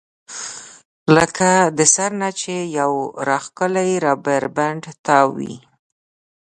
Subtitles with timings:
[1.15, 2.91] لکه د سر نه چې يو
[3.27, 5.55] راښکلی ربر بېنډ تاو وي